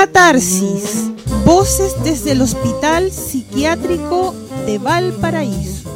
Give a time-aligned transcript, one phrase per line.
[0.00, 1.12] Catarsis,
[1.44, 4.34] voces desde el Hospital Psiquiátrico
[4.64, 5.90] de Valparaíso.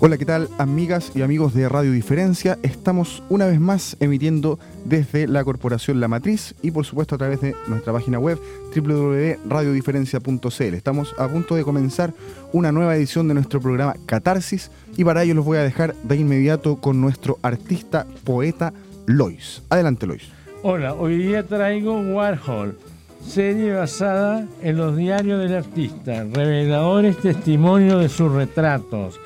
[0.00, 2.58] Hola, ¿qué tal amigas y amigos de Radio Diferencia?
[2.64, 7.40] Estamos una vez más emitiendo desde la Corporación La Matriz y por supuesto a través
[7.42, 8.40] de nuestra página web
[8.74, 10.74] www.radiodiferencia.cl.
[10.74, 12.12] Estamos a punto de comenzar
[12.52, 16.16] una nueva edición de nuestro programa Catarsis y para ello los voy a dejar de
[16.16, 18.72] inmediato con nuestro artista poeta
[19.06, 19.62] Lois.
[19.70, 20.37] Adelante Lois.
[20.62, 22.78] Hola, hoy día traigo Warhol,
[23.24, 29.18] serie basada en los diarios del artista, reveladores testimonios de sus retratos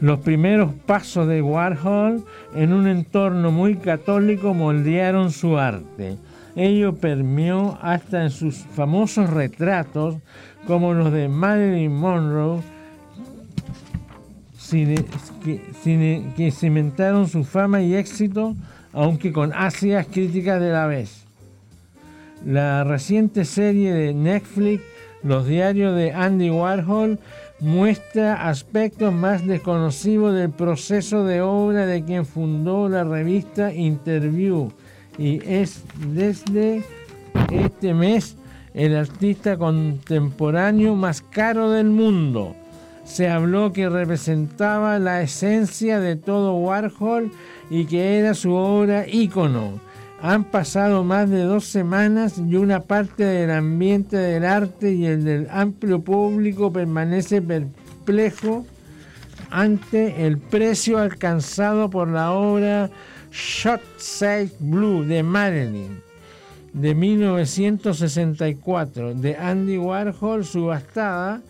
[0.00, 2.24] los primeros pasos de Warhol
[2.54, 6.18] en un entorno muy católico moldearon su arte.
[6.56, 10.16] Ello permeó hasta en sus famosos retratos,
[10.66, 12.60] como los de Marilyn Monroe,
[15.42, 18.54] que, cimentaron su fama y éxito,
[18.94, 21.24] aunque con ácidas críticas de la vez.
[22.46, 24.82] La reciente serie de Netflix,
[25.22, 27.18] Los diarios de Andy Warhol,
[27.60, 34.70] muestra aspectos más desconocidos del proceso de obra de quien fundó la revista Interview
[35.16, 35.82] y es
[36.12, 36.84] desde
[37.50, 38.36] este mes
[38.74, 42.54] el artista contemporáneo más caro del mundo.
[43.04, 47.30] Se habló que representaba la esencia de todo Warhol
[47.70, 49.78] y que era su obra ícono.
[50.22, 55.24] Han pasado más de dos semanas y una parte del ambiente del arte y el
[55.24, 58.64] del amplio público permanece perplejo
[59.50, 62.88] ante el precio alcanzado por la obra
[63.30, 63.82] Shot
[64.60, 66.02] Blue de Marilyn
[66.72, 71.42] de 1964 de Andy Warhol subastada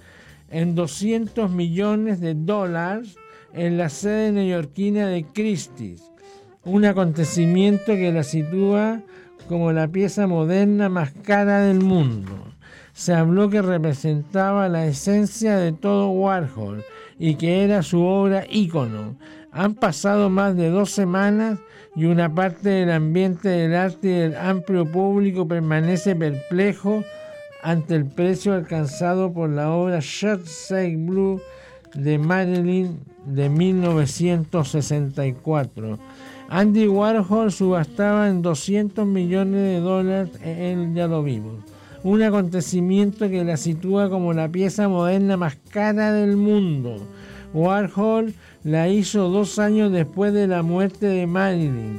[0.55, 3.16] en 200 millones de dólares
[3.52, 6.14] en la sede neoyorquina de Christie's
[6.64, 9.02] un acontecimiento que la sitúa
[9.48, 12.32] como la pieza moderna más cara del mundo.
[12.92, 16.84] Se habló que representaba la esencia de todo Warhol
[17.19, 19.16] y que era su obra ícono.
[19.50, 21.59] Han pasado más de dos semanas
[21.97, 27.04] y una parte del ambiente del arte y del amplio público permanece perplejo
[27.64, 31.41] ante el precio alcanzado por la obra Shot Say Blue
[31.94, 35.98] de Marilyn de 1964
[36.50, 41.54] Andy Warhol subastaba en 200 millones de dólares, en Ya lo vimos.
[42.03, 46.98] Un acontecimiento que la sitúa como la pieza moderna más cara del mundo.
[47.54, 51.98] Warhol la hizo dos años después de la muerte de Marilyn.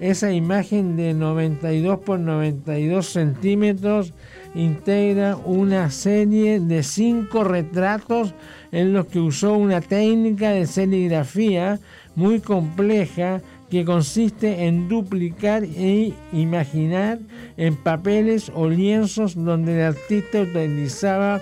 [0.00, 4.12] Esa imagen de 92 por 92 centímetros
[4.54, 8.34] integra una serie de cinco retratos
[8.72, 11.80] en los que usó una técnica de serigrafía
[12.14, 13.40] muy compleja
[13.70, 17.18] que consiste en duplicar e imaginar
[17.56, 21.40] en papeles o lienzos donde el artista utilizaba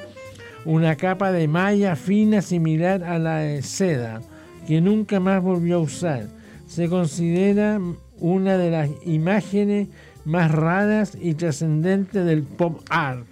[0.64, 4.22] una capa de malla fina similar a la de seda,
[4.66, 6.28] que nunca más volvió a usar.
[6.66, 7.78] Se considera
[8.20, 9.88] una de las imágenes
[10.25, 13.26] más raras y trascendentes del pop art.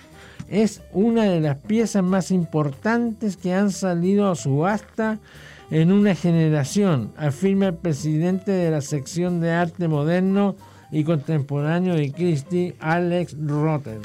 [0.48, 5.18] Es una de las piezas más importantes que han salido a subasta
[5.70, 10.54] en una generación, afirma el presidente de la sección de arte moderno
[10.90, 13.98] y contemporáneo de Christie, Alex Rotter.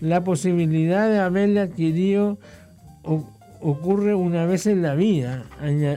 [0.00, 2.38] La posibilidad de haberla adquirido
[3.60, 5.44] ocurre una vez en la vida,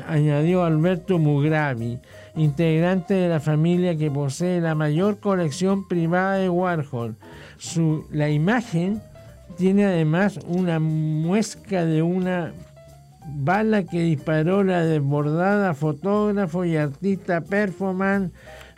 [0.08, 2.00] añadió Alberto Mugravi,
[2.36, 7.16] integrante de la familia que posee la mayor colección privada de Warhol.
[8.12, 9.02] la imagen
[9.58, 12.52] tiene además una muesca de una
[13.28, 18.32] bala que disparó la desbordada fotógrafo y artista performance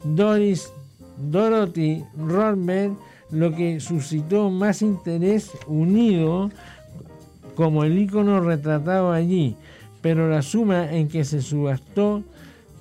[0.03, 0.71] Doris
[1.17, 2.91] Dorothy Rodberg,
[3.31, 6.51] lo que suscitó más interés unido
[7.55, 9.55] como el icono retratado allí,
[10.01, 12.23] pero la suma en que se subastó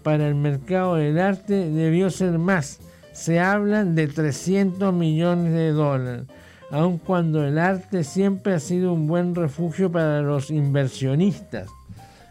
[0.07, 2.79] para el mercado del arte debió ser más.
[3.11, 6.27] Se hablan de 300 millones de dólares
[6.71, 11.69] aun cuando el arte siempre ha sido un buen refugio para los inversionistas.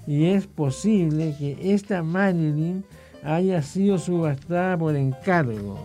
[0.07, 2.85] Y es posible que esta Marilyn
[3.25, 5.77] haya sido subastada por encargo,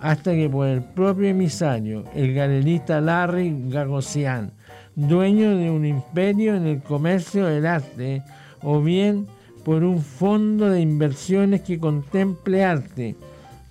[0.00, 4.52] hasta que por el propio emisario, el galerista Larry Gagosian,
[4.96, 8.22] dueño de un imperio en el comercio del arte,
[8.60, 9.26] o bien
[9.64, 13.16] por un fondo de inversiones que contemple arte,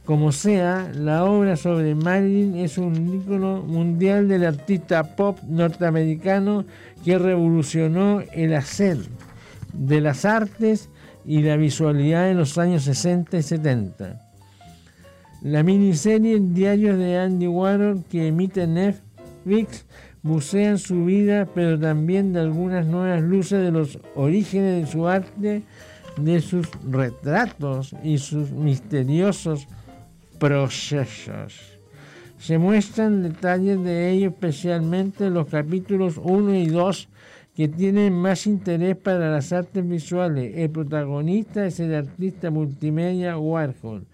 [0.05, 6.65] como sea, la obra sobre Marilyn es un ícono mundial del artista pop norteamericano
[7.05, 8.97] que revolucionó el hacer
[9.73, 10.89] de las artes
[11.23, 14.21] y la visualidad en los años 60 y 70.
[15.43, 19.85] La miniserie Diarios de Andy Warhol que emite Netflix
[20.23, 25.07] bucea en su vida, pero también de algunas nuevas luces de los orígenes de su
[25.07, 25.63] arte,
[26.17, 29.67] de sus retratos y sus misteriosos
[30.39, 31.79] procesos.
[32.37, 37.07] Se muestran detalles de ello, especialmente en los capítulos 1 y 2
[37.55, 40.53] que tienen más interés para las artes visuales.
[40.55, 44.07] El protagonista es el artista multimedia Warhol,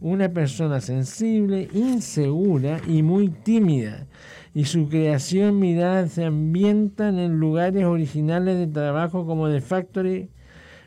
[0.00, 4.06] una persona sensible, insegura y muy tímida,
[4.54, 10.30] y su creación mirada se ambientan en lugares originales de trabajo como The Factory.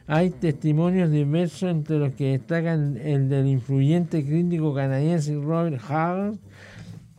[0.08, 6.38] Hay testimonios diversos entre los que destacan el del influyente crítico canadiense Robert Howard,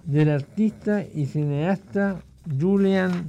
[0.04, 2.22] del artista y cineasta
[2.58, 3.26] Julian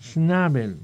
[0.00, 0.78] Schnabel,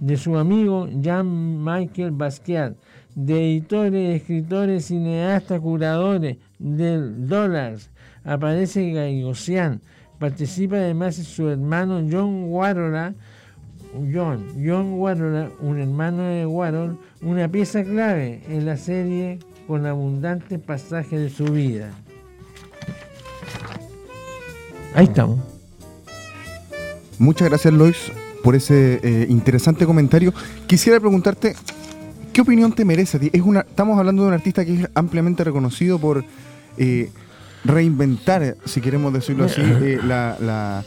[0.00, 2.74] de su amigo Jean-Michel Basquiat,
[3.14, 7.90] de editores, escritores, cineastas, curadores del Dollars.
[8.28, 9.80] Aparece Gaigosian.
[10.18, 13.14] Participa además su hermano John Warhol,
[14.12, 20.58] John, John Warhol, un hermano de Warhol, una pieza clave en la serie con abundantes
[20.60, 21.90] pasajes de su vida.
[24.94, 25.38] Ahí estamos.
[27.18, 28.12] Muchas gracias, Lois,
[28.44, 30.34] por ese eh, interesante comentario.
[30.66, 31.54] Quisiera preguntarte,
[32.34, 36.24] ¿qué opinión te merece estamos hablando de un artista que es ampliamente reconocido por
[36.76, 37.10] eh,
[37.64, 40.84] reinventar, si queremos decirlo así, eh, la, la-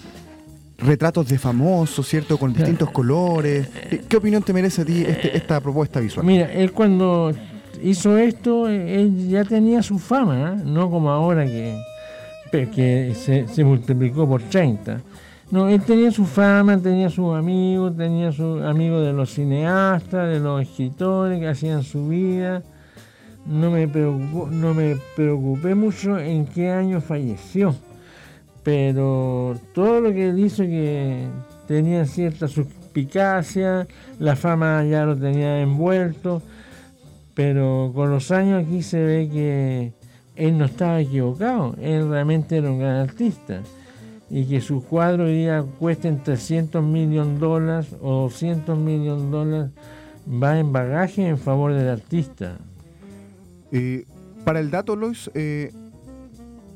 [0.80, 2.38] retratos de famosos, ¿cierto?
[2.40, 3.70] Con distintos colores.
[3.92, 6.26] Eh, ¿Qué opinión te merece a ti este- esta propuesta visual?
[6.26, 7.32] Mira, él cuando
[7.84, 10.64] hizo esto, eh, él ya tenía su fama, ¿eh?
[10.66, 11.78] no como ahora que,
[12.52, 15.02] que se, se multiplicó por 30.
[15.52, 20.40] No, él tenía su fama, tenía sus amigos, tenía sus amigos de los cineastas, de
[20.40, 22.64] los escritores que hacían su vida.
[23.46, 27.76] No me, preocupó- no me preocupé mucho en qué año falleció,
[28.64, 31.26] pero todo lo que hizo que
[31.68, 33.88] tenía cierta suspicacia,
[34.20, 36.42] la fama ya lo tenía envuelto,
[37.34, 39.94] pero con los años aquí se ve que
[40.36, 43.62] él no estaba equivocado, él realmente era un gran artista
[44.30, 49.30] y que sus cuadros hoy día cuesten 300 millones de dólares o 200 millones de
[49.30, 49.72] dólares
[50.42, 52.58] va en bagaje en favor del artista.
[53.72, 54.06] Eh,
[54.44, 55.72] para el dato, Lois, eh,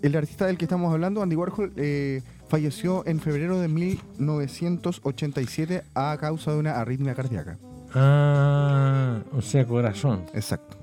[0.01, 6.17] el artista del que estamos hablando, Andy Warhol, eh, falleció en febrero de 1987 a
[6.19, 7.57] causa de una arritmia cardíaca.
[7.93, 10.23] Ah, o sea, corazón.
[10.33, 10.77] Exacto.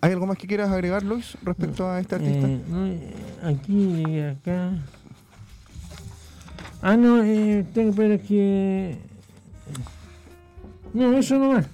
[0.00, 2.46] ¿Hay algo más que quieras agregar, Lois, respecto a este artista?
[2.46, 4.72] Eh, eh, aquí, acá.
[6.82, 8.98] Ah, no, eh, tengo, pero es que.
[10.92, 11.62] No, eso no va.
[11.62, 11.68] Ya.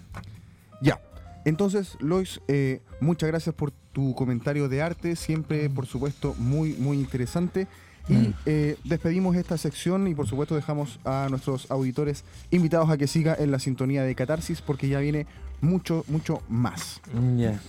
[1.44, 6.98] Entonces, Lois, eh, muchas gracias por tu comentario de arte, siempre, por supuesto, muy, muy
[6.98, 7.66] interesante.
[8.08, 8.34] Y Mm.
[8.46, 13.36] eh, despedimos esta sección y, por supuesto, dejamos a nuestros auditores invitados a que siga
[13.38, 15.26] en la sintonía de Catarsis porque ya viene
[15.60, 17.00] mucho, mucho más.
[17.36, 17.60] Ya.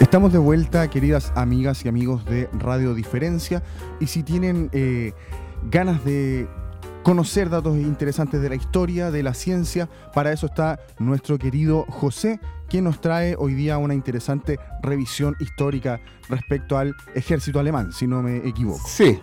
[0.00, 3.62] Estamos de vuelta, queridas amigas y amigos de Radio Diferencia.
[3.98, 5.14] Y si tienen eh,
[5.70, 6.46] ganas de
[7.02, 9.88] conocer datos interesantes de la historia, de la ciencia.
[10.12, 16.00] Para eso está nuestro querido José, quien nos trae hoy día una interesante revisión histórica
[16.28, 18.86] respecto al ejército alemán, si no me equivoco.
[18.88, 19.22] Sí.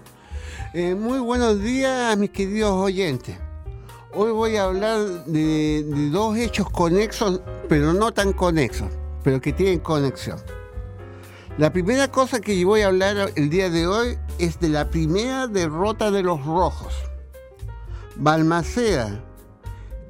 [0.73, 3.37] Eh, muy buenos días, mis queridos oyentes.
[4.13, 8.87] Hoy voy a hablar de, de dos hechos conexos, pero no tan conexos,
[9.23, 10.39] pero que tienen conexión.
[11.59, 15.45] La primera cosa que voy a hablar el día de hoy es de la primera
[15.45, 16.95] derrota de los rojos.
[18.15, 19.23] Balmaceda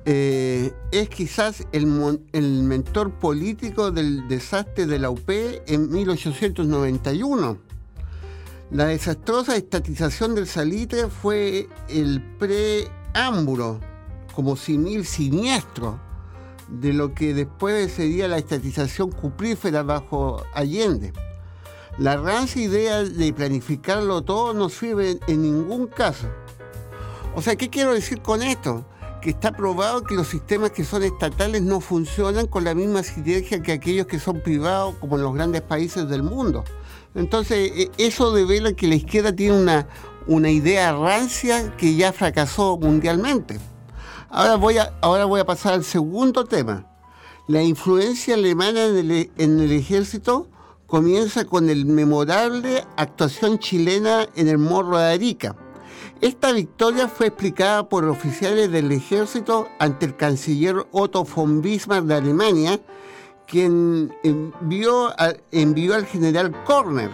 [0.06, 7.58] eh, es quizás el, mentor político del desastre de la UP en 1891.
[8.72, 13.82] La desastrosa estatización del salitre fue el preámbulo,
[14.34, 16.00] como simil siniestro,
[16.70, 21.12] de lo que después sería la estatización cuprífera bajo Allende.
[21.98, 26.28] La rancia idea de planificarlo todo no sirve en ningún caso
[27.36, 28.86] o sea, ¿qué quiero decir con esto?
[29.22, 33.64] Que está probado que los sistemas que son estatales no funcionan con la misma sinergia
[33.64, 36.64] que aquellos que son privados, como en los grandes países del mundo.
[37.16, 39.88] Entonces, e, eso devela que la izquierda tiene una,
[40.28, 43.60] una idea rancia que ya fracasó mundialmente.
[44.30, 46.86] Ahora voy, a, ahora voy a pasar al segundo tema.
[47.48, 50.50] La influencia alemana en el, en el ejército
[50.88, 55.56] comienza con el memorable actuación chilena en el Morro de Arica
[56.24, 62.16] esta victoria fue explicada por oficiales del ejército ante el canciller Otto von Bismarck de
[62.16, 62.80] Alemania,
[63.46, 67.12] quien envió, al general Korner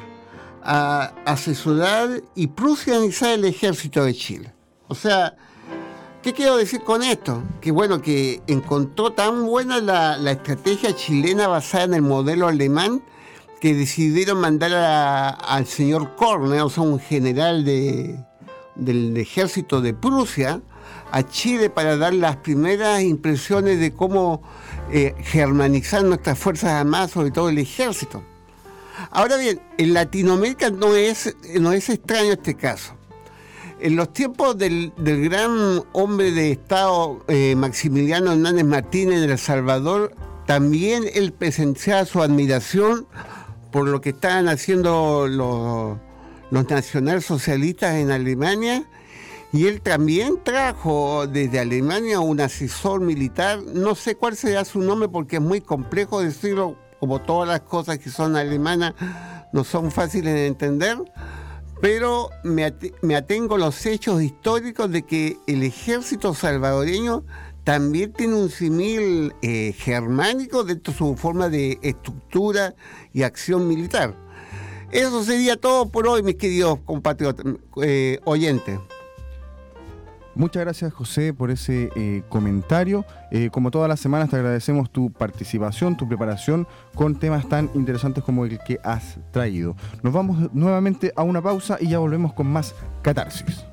[0.61, 4.53] a asesorar y prusianizar el ejército de Chile.
[4.88, 5.35] O sea,
[6.21, 7.41] ¿qué quiero decir con esto?
[7.61, 13.01] Que bueno, que encontró tan buena la, estrategia chilena basada en el modelo alemán
[13.60, 18.24] que decidieron mandar al señor Korner, o sea, un general de,
[18.75, 20.62] del ejército de Prusia
[21.12, 24.42] a Chile para dar las primeras impresiones de cómo
[24.92, 28.24] eh, germanizar nuestras fuerzas armadas, sobre todo el ejército.
[29.12, 32.94] Ahora bien, en Latinoamérica no es, no es extraño este caso.
[33.80, 40.13] En los tiempos del, gran hombre de Estado eh, Maximiliano Hernández Martínez de El Salvador,
[40.46, 43.08] también él presenciaba su admiración
[43.71, 45.97] por lo que estaban haciendo los
[46.51, 48.83] los nacionalsocialistas en Alemania
[49.51, 55.09] y él también trajo desde Alemania un asesor militar, no sé cuál será su nombre
[55.09, 58.93] porque es muy complejo decirlo, como todas las cosas que son alemanas
[59.51, 60.97] no son fáciles de entender,
[61.81, 62.65] pero me,
[63.15, 67.23] atengo a los hechos históricos de que el ejército salvadoreño
[67.63, 72.74] también tiene un simil eh, germánico dentro de su forma de estructura
[73.13, 74.16] y acción militar.
[74.92, 77.46] Eso sería todo por hoy, mis queridos compatriotas,
[77.84, 78.80] eh, oyentes.
[80.34, 83.06] Muchas gracias José por ese eh, comentario.
[83.51, 88.46] Como todas las semanas te agradecemos tu participación, tu preparación con temas tan interesantes como
[88.46, 89.75] el que has traído.
[90.01, 93.66] Nos vamos nuevamente a una pausa y ya volvemos con más catarsis.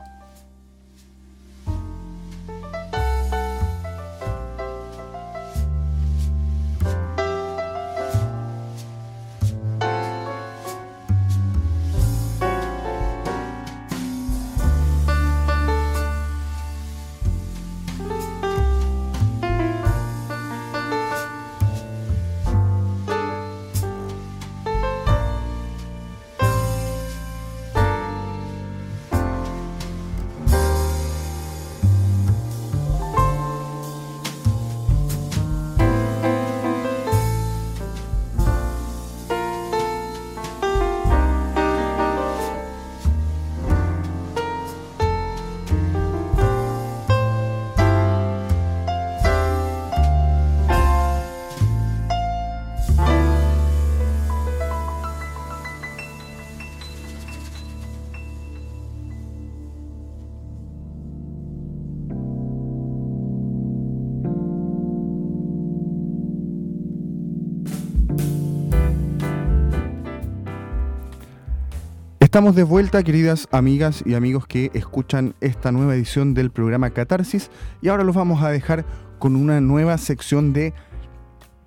[72.37, 77.51] Estamos de vuelta, queridas amigas y amigos que escuchan esta nueva edición del programa Catarsis
[77.81, 78.85] y ahora los vamos a dejar
[79.19, 80.75] con una nueva sección de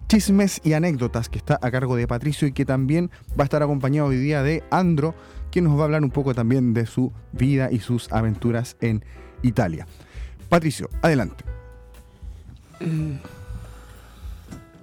[0.08, 3.64] chismes y anécdotas que está a cargo de Patricio y que también va a estar
[3.64, 5.16] acompañado hoy día de Andro,
[5.52, 9.04] quien nos va a hablar un poco también de su vida y sus aventuras en
[9.42, 9.88] Italia.
[10.50, 11.44] Patricio, adelante.
[12.80, 13.18] Eh,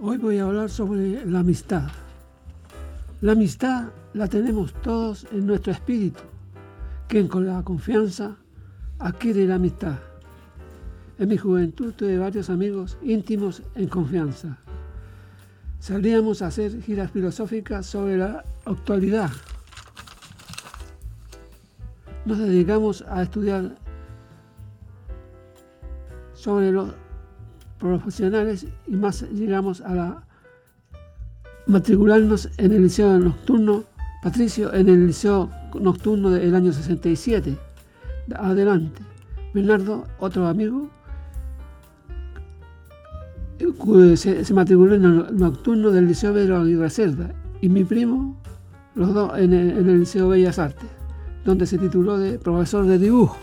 [0.00, 1.85] hoy voy a hablar sobre la amistad.
[3.21, 3.85] La amistad
[4.16, 6.23] la tenemos todos en nuestro espíritu.
[7.06, 8.37] Quien con la confianza
[8.99, 9.99] adquiere la amistad.
[11.18, 14.56] En mi juventud tuve varios amigos íntimos en confianza.
[15.80, 19.30] Salíamos a hacer giras filosóficas sobre la actualidad.
[22.25, 23.76] Nos dedicamos a estudiar
[26.32, 26.88] sobre los
[27.78, 30.23] profesionales y más llegamos a la
[31.66, 33.85] matricularnos en el liceo nocturno
[34.23, 37.56] Patricio en el liceo nocturno del año 67.
[38.35, 39.02] Adelante.
[39.54, 40.90] Bernardo, otro amigo,
[44.16, 47.30] se, matriculó en el nocturno del Liceo Pedro y Reserva.
[47.61, 48.37] Y mi primo,
[48.94, 50.88] los dos en el, en el Liceo Bellas Artes,
[51.44, 53.37] donde se tituló de profesor de dibujo.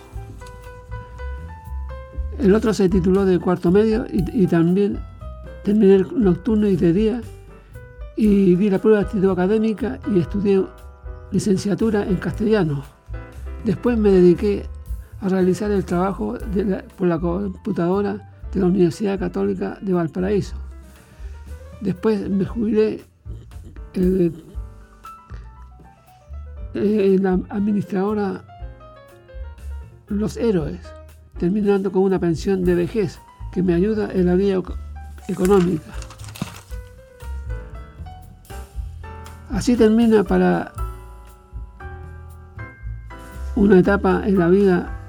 [2.39, 4.99] El otro se tituló de cuarto medio y, y también
[5.63, 7.21] terminé el nocturno y de día
[8.15, 10.63] y di la prueba de actitud académica y estudié
[11.31, 12.83] licenciatura en castellano.
[13.65, 14.65] Después me dediqué
[15.21, 16.37] a realizar el trabajo
[16.97, 20.55] por la computadora de la Universidad Católica de Valparaíso.
[21.81, 23.01] Después me jubilé
[23.93, 24.31] eh,
[26.75, 28.43] eh, en la administradora
[30.07, 30.79] Los Héroes,
[31.39, 33.19] terminando con una pensión de vejez
[33.51, 34.77] que me ayuda en la vida eco-
[35.27, 35.91] económica.
[39.53, 40.73] Así termina para
[43.55, 44.99] una etapa en la vida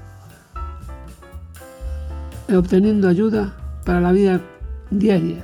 [2.47, 4.39] eh, obteniendo ayuda para la vida
[4.91, 5.43] diaria.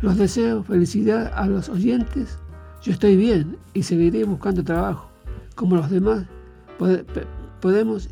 [0.00, 2.38] Los deseo felicidad a los oyentes.
[2.82, 5.10] Yo estoy bien y seguiré buscando trabajo.
[5.54, 6.24] Como los demás,
[7.60, 8.08] podemos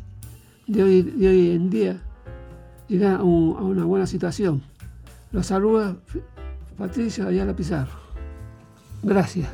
[0.67, 1.97] de hoy, en día
[2.87, 4.61] llegar a, a una buena situación.
[5.31, 5.95] Los saluda
[6.77, 8.04] Patricio Ayala Pizarro.
[9.03, 9.47] Gracias.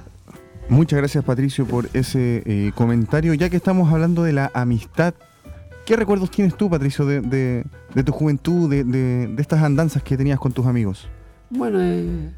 [0.70, 3.34] Muchas gracias Patricio por ese eh, comentario.
[3.34, 5.14] Ya que estamos hablando de la amistad,
[5.86, 10.16] ¿qué recuerdos tienes tú Patricio de, de- de tu juventud, de, de- estas andanzas que
[10.16, 11.10] tenías con tus amigos?
[11.50, 12.30] Bueno, eh,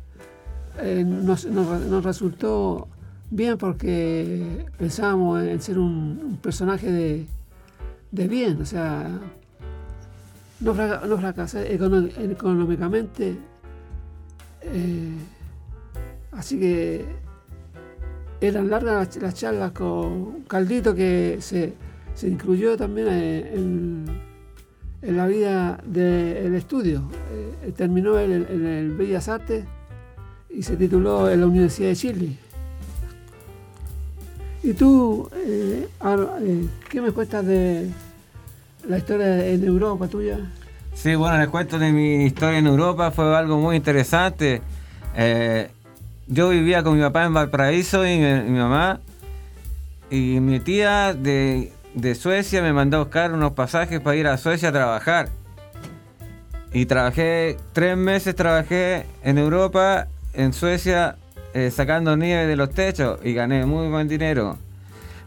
[0.79, 2.87] eh, nos, nos- nos resultó
[3.29, 7.27] bien porque pensábamos en ser un, un personaje de,
[8.11, 9.07] de bien, o sea,
[10.59, 13.37] no, fraca- no fracasar econo- económicamente.
[14.61, 15.11] eh,
[16.35, 17.05] así que
[18.41, 21.73] eran largas las, las charlas con Caldito que se,
[22.13, 24.05] se incluyó también en,
[25.03, 27.03] en la vida del estudio.
[27.31, 29.65] Eh, terminó en el, Bellas Artes
[30.49, 32.37] y se tituló en la Universidad de Chile.
[34.63, 37.89] ¿Y tú, eh, eh, qué me cuentas de
[38.87, 40.39] la historia en Europa tuya?
[40.93, 44.61] Sí, bueno, les cuento de mi historia en Europa, fue algo muy interesante.
[46.27, 49.01] Yo vivía con mi papá en Valparaíso y mi, mamá,
[50.09, 54.37] y mi tía de, de Suecia me mandó a buscar unos pasajes para ir a
[54.37, 55.29] Suecia a trabajar.
[56.71, 61.17] Y trabajé, tres meses trabajé en Europa, en Suecia,
[61.53, 64.57] eh, sacando nieve de los techos y gané muy buen dinero.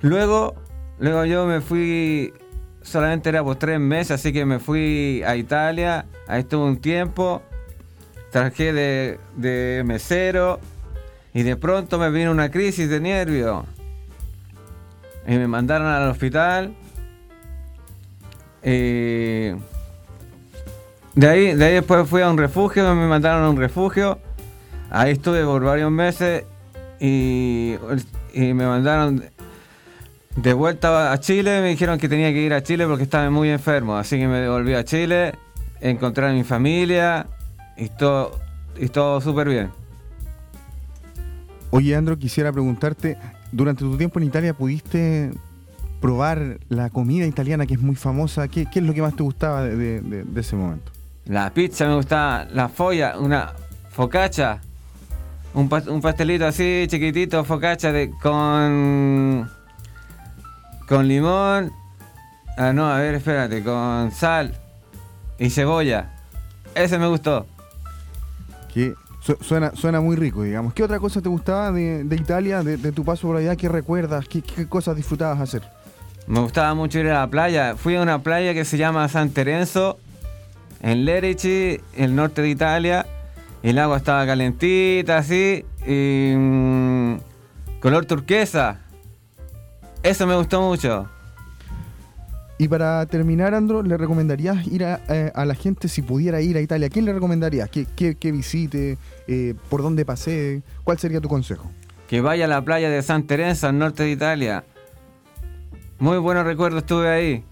[0.00, 0.56] Luego,
[0.98, 2.32] luego yo me fui,
[2.82, 7.42] solamente era por tres meses, así que me fui a Italia, ahí estuve un tiempo,
[8.32, 10.58] trabajé de, de mesero
[11.36, 13.62] y de pronto me vino una crisis de nervios.
[15.28, 16.74] Y me mandaron al hospital.
[18.62, 19.50] Y
[21.14, 24.18] de ahí, de ahí después fui a un refugio, me mandaron a un refugio.
[24.88, 26.44] Ahí estuve por varios meses
[27.00, 27.74] y,
[28.32, 29.22] y me mandaron
[30.36, 31.60] de vuelta a Chile.
[31.60, 33.98] Me dijeron que tenía que ir a Chile porque estaba muy enfermo.
[33.98, 35.34] Así que me devolví a Chile,
[35.82, 37.26] encontré a mi familia
[37.76, 38.40] y todo,
[38.78, 39.85] y todo súper bien.
[41.70, 43.18] Oye, Andro, quisiera preguntarte,
[43.52, 45.32] durante tu tiempo en Italia, ¿pudiste
[46.00, 48.48] probar la comida italiana que es muy famosa?
[48.48, 50.92] ¿Qué, qué es lo que más te gustaba de, de- de- de ese momento?
[51.24, 53.52] La pizza me gustaba, la folla, una
[53.90, 54.60] focaccia,
[55.54, 59.50] un, un pastelito así chiquitito, focaccia de, con
[60.88, 61.72] con limón,
[62.56, 64.54] ah no, a ver, espérate, con sal
[65.38, 66.12] y cebolla.
[66.76, 67.44] Ese me gustó.
[68.72, 68.94] Que
[69.26, 70.72] su- suena, suena muy rico, digamos.
[70.72, 73.56] ¿Qué otra cosa te gustaba de, de Italia, de, de tu paso por allá?
[73.56, 74.26] ¿Qué recuerdas?
[74.28, 75.62] ¿Qué, cosas disfrutabas hacer?
[76.28, 77.74] Me gustaba mucho ir a la playa.
[77.76, 79.98] Fui a una playa que se llama San Terenzo,
[80.80, 83.06] en Lerici, el norte de Italia.
[83.62, 87.16] El agua estaba calentita, así, y mm,
[87.80, 88.80] color turquesa.
[90.04, 91.08] Eso me gustó mucho.
[92.58, 96.56] Y para terminar, Andro, ¿le recomendarías ir a, eh, a la gente si pudiera ir
[96.56, 96.88] a Italia?
[96.88, 97.68] ¿Quién le recomendarías?
[97.68, 98.96] ¿Qué, qué- qué visite?
[99.28, 100.62] Eh, ¿Por dónde pasee?
[100.82, 101.70] ¿Cuál sería tu consejo?
[102.08, 104.64] Que vaya a la playa de San Terenzo, al norte de Italia.
[105.98, 107.44] Muy buenos recuerdos tuve ahí.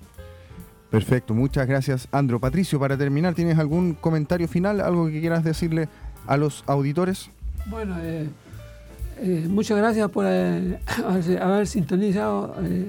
[0.90, 2.38] Perfecto, muchas gracias, Andro.
[2.40, 5.88] Patricio, para terminar, ¿tienes algún comentario final, algo que quieras decirle
[6.27, 7.29] a los auditores?
[7.67, 8.29] Bueno, eh,
[9.21, 12.87] eh, muchas gracias por eh, haber, haber sintonizado eh,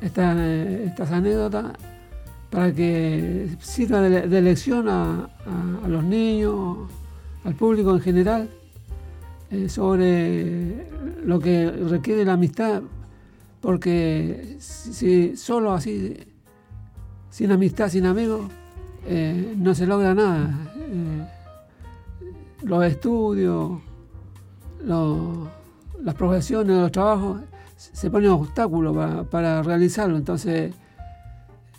[0.00, 0.46] esta-
[0.84, 1.72] estas anécdotas
[2.50, 5.24] para que sirva de, lección a,
[5.84, 6.78] a- los niños,
[7.44, 8.48] al público en general,
[9.50, 10.86] eh, sobre
[11.24, 12.82] lo que requiere la amistad,
[13.60, 16.16] porque si, si solo así,
[17.30, 18.50] sin amistad, sin amigos,
[19.06, 20.50] eh, no se logra nada.
[20.76, 21.26] Eh,
[22.64, 23.80] los estudios,
[24.84, 25.48] los-
[26.02, 27.40] las profesiones, los trabajos,
[27.78, 30.16] se ponen obstáculos para, para realizarlo.
[30.16, 30.74] Entonces,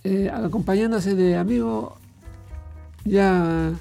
[0.03, 1.93] eh, acompañándose de amigos,
[3.03, 3.73] ya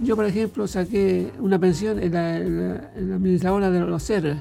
[0.00, 4.38] yo, por ejemplo, saqué una pensión en la, en administradora de los seres.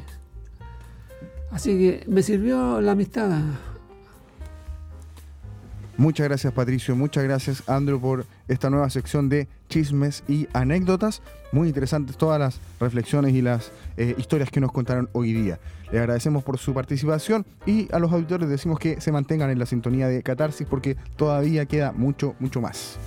[1.52, 3.42] Así que me sirvió la amistad.
[5.98, 11.24] Muchas gracias Patricio, muchas gracias Andrew por esta nueva sección de chismes y anécdotas.
[11.52, 15.60] Muy interesantes todas las reflexiones y las eh, historias que nos contaron hoy día.
[15.92, 19.66] Le agradecemos por su participación y a los auditores decimos que se mantengan en la
[19.66, 23.00] sintonía de Catarsis porque todavía queda mucho, mucho más.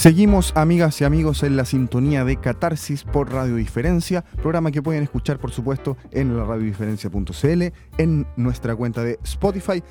[0.00, 5.02] Seguimos, amigas y amigos, en la sintonía de Catarsis por Radio Diferencia, programa que pueden
[5.02, 7.62] escuchar, por supuesto, en la radiodiferencia.cl,
[7.98, 9.82] en nuestra cuenta de Spotify,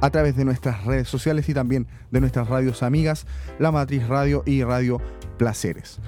[0.00, 3.26] a través de nuestras redes sociales y también de nuestras radios amigas,
[3.58, 5.02] La Matriz Radio y Radio
[5.36, 6.00] Placeres.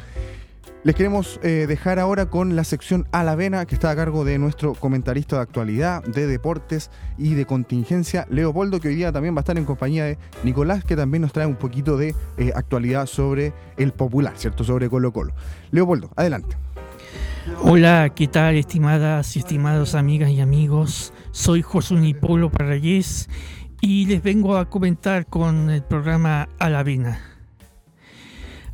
[0.82, 4.24] Les queremos eh, dejar ahora con la sección a la vena que está a cargo
[4.24, 9.34] de nuestro comentarista de actualidad, de deportes y de contingencia, Leopoldo, que hoy día también
[9.34, 12.52] va a estar en compañía de Nicolás, que también nos trae un poquito de eh,
[12.54, 14.64] actualidad sobre el popular, ¿cierto?
[14.64, 15.34] Sobre Colo Colo.
[15.70, 16.56] Leopoldo, adelante.
[17.62, 21.12] Hola, ¿qué tal estimadas y estimados amigas y amigos?
[21.30, 23.28] Soy José Unipolo Parrayés
[23.82, 27.29] y les vengo a comentar con el programa A la Vena.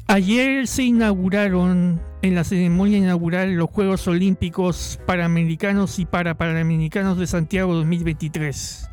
[0.08, 7.74] Ayer se inauguraron en la ceremonia inaugural los Juegos Olímpicos Panamericanos y Parapanamericanos de Santiago
[7.74, 8.88] 2023.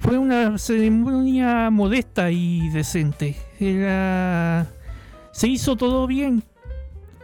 [0.00, 3.36] Fue una ceremonia modesta y decente.
[5.30, 6.42] Se hizo todo bien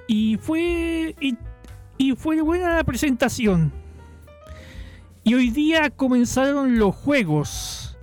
[0.07, 1.37] y fue y,
[1.99, 3.73] y fue buena la presentación.
[5.25, 7.94] Y hoy día comenzaron los juegos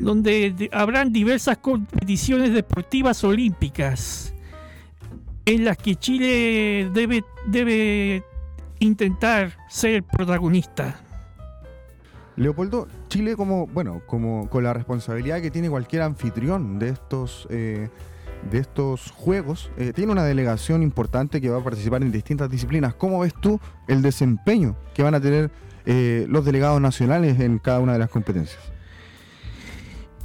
[0.00, 4.34] donde de- habrán diversas competiciones deportivas olímpicas
[5.44, 8.24] en las que Chile debe, debe
[8.78, 11.00] intentar ser protagonista.
[12.36, 17.90] Leopoldo, Chile como, bueno, como con la responsabilidad que tiene cualquier anfitrión de estos, eh,
[18.50, 22.94] de estos juegos, eh, tiene una delegación importante que va a participar en distintas disciplinas.
[22.94, 25.50] ¿Cómo ves tú el desempeño que van a tener
[25.84, 28.71] eh, los delegados nacionales en cada una de las competencias?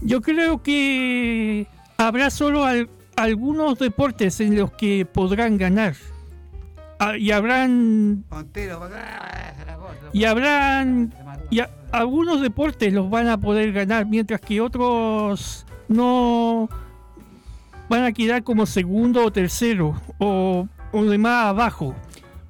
[0.01, 5.95] Yo creo que habrá solo al- algunos deportes en los que podrán ganar.
[6.99, 8.23] Ah, y habrán
[10.13, 11.13] y habrán
[11.51, 16.67] y a- algunos deportes los van a poder ganar mientras que otros no
[17.87, 21.95] van a quedar como segundo o tercero o, o de más abajo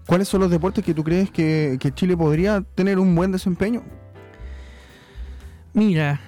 [0.05, 3.83] ¿Cuáles son los deportes que tú crees que, que Chile podría tener un buen desempeño?
[5.73, 6.21] Mira,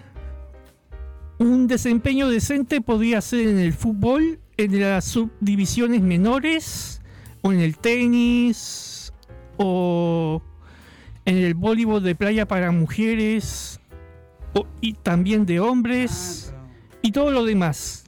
[1.40, 7.02] un desempeño decente podría ser en el fútbol, en las subdivisiones menores,
[7.42, 9.14] o en el tenis,
[9.58, 10.42] o
[11.26, 13.80] en el voleibol de playa para mujeres,
[14.54, 16.54] o- y también de hombres,
[17.02, 18.06] y todo lo demás.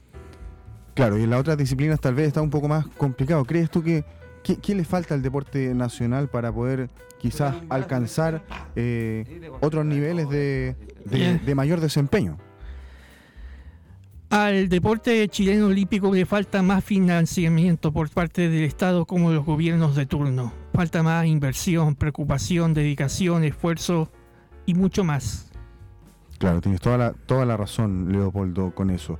[0.94, 3.44] Claro, y en las otras disciplinas tal vez está un poco más complicado.
[3.46, 4.04] ¿Crees tú que
[4.42, 8.42] qué, qué le falta al deporte nacional para poder quizás alcanzar
[8.76, 12.36] eh, otros niveles de, de- de mayor desempeño?
[14.32, 19.44] Al deporte chileno olímpico le falta más financiamiento por parte del Estado como de los
[19.44, 20.54] gobiernos de turno.
[20.72, 24.10] Falta más inversión, preocupación, dedicación, esfuerzo
[24.64, 25.52] y mucho más.
[26.38, 29.18] Claro, tienes toda la, toda la razón, Leopoldo, con eso.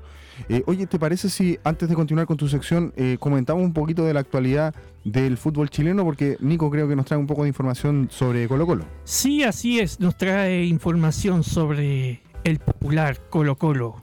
[0.48, 4.07] Eh, oye, ¿te parece si antes de continuar con tu sección eh, comentamos un poquito
[4.07, 6.07] de la actualidad del fútbol chileno?
[6.07, 8.87] Porque Nico creo que nos trae un poco de información sobre Colo Colo.
[9.05, 14.03] Sí, así es, nos trae información sobre el popular Colo Colo.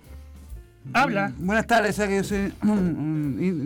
[0.94, 1.30] Habla.
[1.38, 2.52] Mm, Buenas tardes, sea que yo soy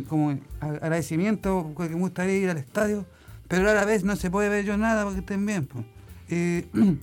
[0.07, 3.05] como agradecimiento, porque me gustaría ir al estadio,
[3.47, 5.65] pero a la vez no se puede ver yo nada porque estén bien.
[5.65, 5.85] pues.
[6.29, 6.65] Y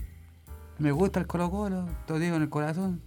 [0.79, 3.01] me gusta el Colo Colo, te digo en el corazón.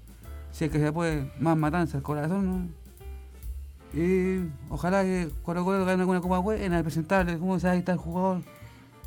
[0.52, 2.84] Si es que se puede, más matanza el corazón, ¿no?
[4.00, 8.42] Y ojalá que Colo Colo gane alguna copa buena, presentable, como sabe está el jugador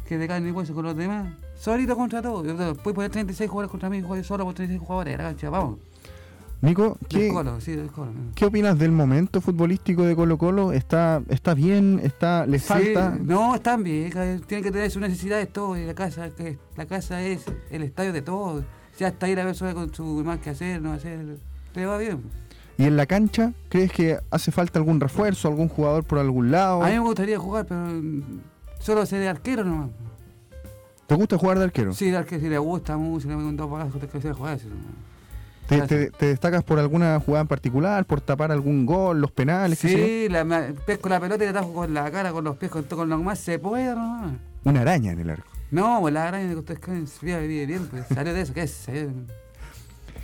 [0.07, 1.33] que de carne y hueso con los demás.
[1.57, 2.47] Solito contra todos.
[2.79, 5.79] Puedes poner 36 jugadores contra mí, juegue solo por 36 jugadores la cancha, vamos.
[6.67, 8.11] Nico, Del ¿qué, Colo, sí, del Colo.
[8.35, 10.73] ¿qué opinas del momento futbolístico de Colo Colo?
[10.73, 12.01] ¿Está, está bien?
[12.03, 13.17] ¿Está, ¿Le Sí, falta?
[13.23, 16.87] no, están bien, que tienen que tener sus necesidades todo, y la casa, que la
[16.87, 18.65] casa es el estadio de todo.
[18.99, 21.39] Ya está ahí la persona con su más que hacer, no hacer,
[21.73, 22.23] te va bien.
[22.79, 26.83] ¿Y en la cancha crees que hace falta algún refuerzo, algún jugador por algún lado?
[26.83, 28.23] A mí me gustaría jugar, pero mm,
[28.81, 29.91] solo ser de arquero nomás.
[31.07, 31.93] ¿Te gusta jugar de arquero?
[31.93, 34.67] Sí, de arquero, si le gusta música, me un dos palazos, te que jugar eso.
[35.69, 35.89] ¿Te, Gracias.
[35.89, 39.81] te- te destacas por alguna jugada en particular, por tapar algún gol, los penales?
[39.81, 40.05] qué sé yo?
[40.07, 42.71] Sí, la, me- pesco la pelota y la tajo con la cara, con los pies,
[42.71, 44.33] con, todo, con lo más se pueda nomás.
[44.65, 45.47] Una araña en el arco.
[45.73, 47.07] No, pues la araña que ustedes creen,
[47.67, 48.87] bien, pues salió de eso, ¿qué es?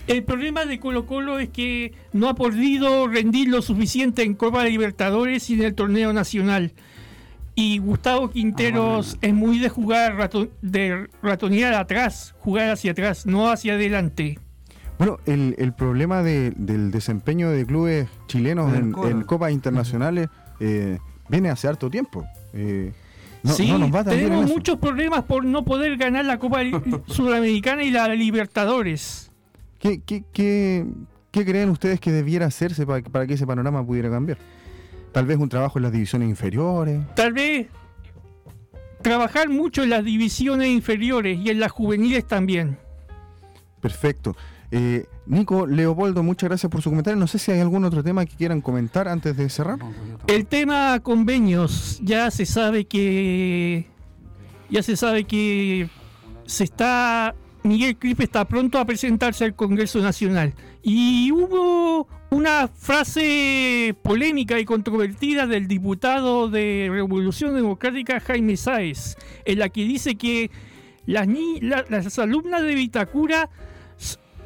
[0.07, 4.65] El problema de Colo Colo es que no ha podido rendir lo suficiente en Copa
[4.65, 6.73] Libertadores y en el torneo nacional.
[7.55, 13.51] Y Gustavo Quinteros es muy de jugar, rato- de ratonear atrás, jugar hacia atrás, no
[13.51, 14.39] hacia adelante.
[14.99, 20.29] Bueno, el, el problema de- del desempeño de clubes chilenos en, en copas internacionales
[20.61, 22.25] eh, viene hace harto tiempo.
[22.53, 22.93] Eh,
[23.43, 26.61] no, sí, no nos va tenemos muchos problemas por no poder ganar la Copa
[27.07, 29.31] Sudamericana y la Libertadores.
[29.81, 30.87] ¿Qué, qué, qué,
[31.33, 34.39] qué creen ustedes que debiera hacerse para, para que ese panorama pudiera cambiar?
[35.11, 37.01] Tal vez un trabajo en las divisiones inferiores.
[37.17, 37.67] Tal vez
[39.03, 42.79] trabajar mucho en las divisiones inferiores y en las juveniles también.
[43.81, 44.37] Perfecto.
[44.75, 47.21] Eh, Nico, Leopoldo, muchas gracias por su comentario.
[47.21, 49.79] No sé si hay algún otro tema que quieran comentar antes de cerrar.
[50.27, 53.87] El tema convenios, ya se sabe que
[54.71, 55.91] ya se sabe que
[56.47, 63.95] se está Miguel Crispe está pronto a presentarse al Congreso Nacional y hubo una frase
[64.03, 70.51] polémica y controvertida del diputado de Revolución Democrática Jaime Sáez, en la que dice que
[71.07, 73.51] las, ni- la- las alumnas de Vitacura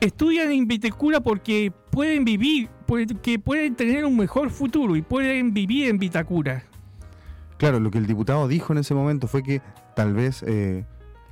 [0.01, 5.89] estudian en Vitacura porque pueden vivir, porque pueden tener un mejor futuro y pueden vivir
[5.89, 6.65] en Vitacura.
[7.59, 9.63] Claro, lo que el diputado dijo en ese momento fue que
[9.95, 10.85] tal vez eh,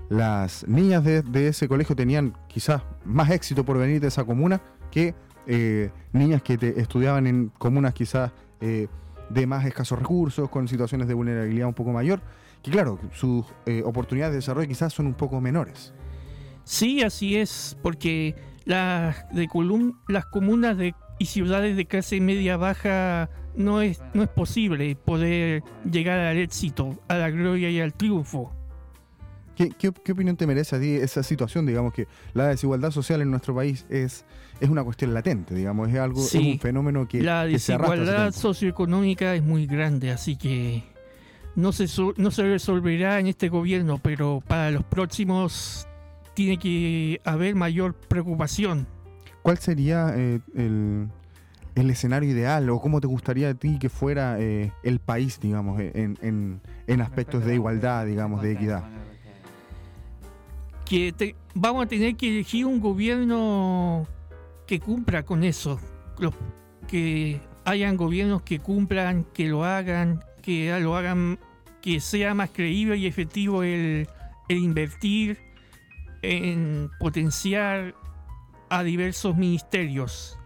[0.08, 4.60] las niñas de, de ese colegio tenían quizás más éxito por venir de esa comuna
[4.90, 5.14] que
[5.46, 8.88] eh, niñas que te- estudiaban en comunas quizás eh,
[9.28, 12.20] de más escasos recursos, con situaciones de vulnerabilidad un poco mayor,
[12.62, 13.44] que claro, sus
[13.84, 15.92] oportunidades de desarrollo quizás son un poco menores.
[16.64, 22.56] Sí, así es, porque las de colum- las comunas de, y ciudades de clase media
[22.56, 27.92] baja no es, no es posible poder llegar al éxito, a la gloria y al
[27.94, 28.52] triunfo.
[29.54, 31.64] ¿Qué, qué, qué opinión te merece a ti esa situación?
[31.64, 34.24] Digamos que la desigualdad social en nuestro país es,
[34.58, 38.32] es una cuestión latente, digamos, es algo, es un fenómeno que, la que se desigualdad
[38.32, 40.82] socioeconómica es muy grande, así que
[41.54, 45.86] no se, no se resolverá en este gobierno, pero para los próximos
[46.34, 48.86] tiene que haber mayor preocupación.
[49.42, 51.08] ¿Cuál sería eh, el,
[51.74, 55.80] el escenario ideal o cómo te gustaría a ti que fuera eh, el país, digamos,
[55.80, 58.84] en, en- en aspectos de igualdad, digamos, de equidad?
[60.84, 64.06] que te- vamos a tener que elegir un gobierno
[64.66, 65.80] que cumpla con eso,
[66.18, 66.34] los-
[66.88, 71.38] que hayan gobiernos que cumplan, que lo hagan, que lo hagan,
[71.80, 74.06] que sea más creíble y efectivo el,
[74.48, 75.38] el invertir
[76.24, 77.94] en potenciar
[78.70, 80.38] a diversos ministerios.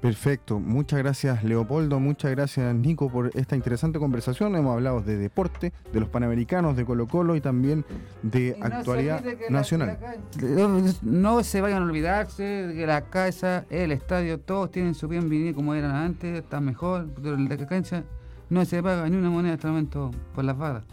[0.00, 4.54] Perfecto, muchas gracias Leopoldo, muchas gracias Nico por esta interesante conversación.
[4.54, 7.84] Hemos hablado de deporte, de los Panamericanos, de Colo Colo y también
[8.22, 9.98] de Y no se actualidad la- nacional.
[10.40, 15.08] la- no se vayan a olvidarse de que la casa, el estadio, todos tienen su
[15.08, 18.04] bien vivir como eran antes, están mejor, pero la cancha
[18.50, 20.84] no se paga ni una moneda hasta el momento por las varas.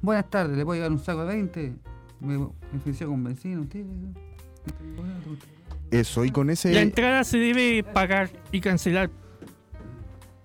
[0.00, 1.74] Buenas tardes, le voy a dar un saco de 20,
[2.20, 3.84] me benefició con benzina, usted.
[5.90, 6.72] Eso, y con ese...
[6.72, 9.10] La entrada se debe pagar y cancelar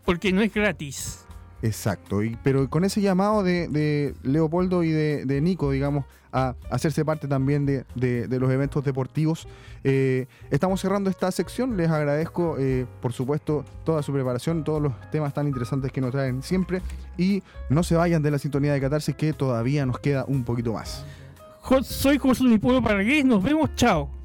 [0.05, 1.25] porque no es gratis.
[1.61, 6.55] Exacto, y, pero con ese llamado de, de Leopoldo y de, de Nico, digamos, a
[6.69, 9.47] hacerse parte también de, de- de los eventos deportivos,
[9.83, 11.75] eh, estamos cerrando esta sección.
[11.75, 16.11] Les agradezco, eh, por supuesto, toda su preparación, todos los temas tan interesantes que nos
[16.11, 16.81] traen siempre,
[17.17, 20.73] y no se vayan de la sintonía de Catarsis, que todavía nos queda un poquito
[20.73, 21.03] más.
[21.83, 24.18] Soy José mi pueblo Paragués, nos vemos, chao.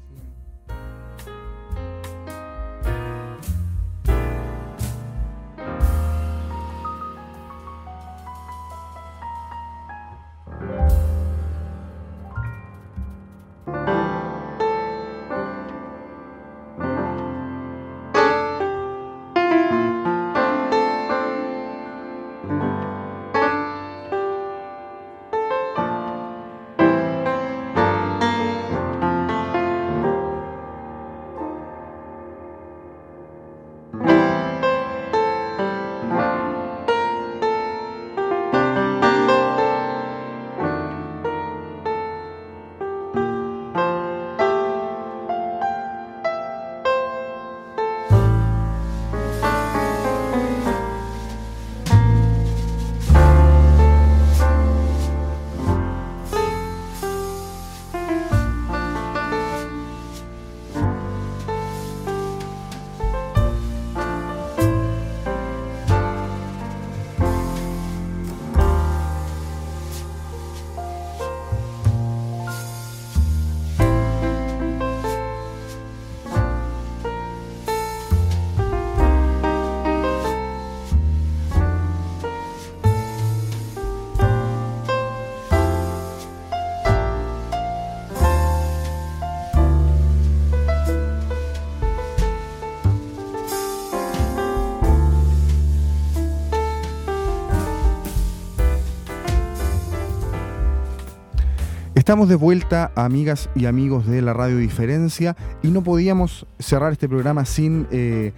[102.05, 107.09] Estamos de vuelta, amigas y amigos de la Radio Diferencia, y no podíamos cerrar este
[107.09, 108.31] programa sin eh,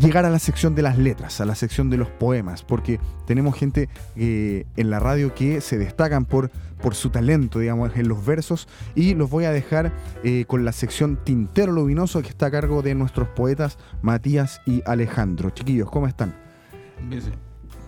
[0.00, 3.56] llegar a la sección de las letras, a la sección de los poemas, porque tenemos
[3.56, 8.24] gente eh, en la radio que se destacan por, por su talento, digamos, en los
[8.24, 9.90] versos, y los voy a dejar
[10.22, 14.80] eh, con la sección Tintero Luminoso, que está a cargo de nuestros poetas Matías y
[14.86, 15.50] Alejandro.
[15.50, 16.36] Chiquillos, ¿cómo están?